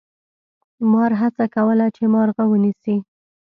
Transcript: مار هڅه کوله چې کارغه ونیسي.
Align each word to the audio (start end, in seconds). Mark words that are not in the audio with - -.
مار 0.91 1.11
هڅه 1.21 1.45
کوله 1.55 1.87
چې 1.95 2.03
کارغه 2.13 2.43
ونیسي. 2.47 2.95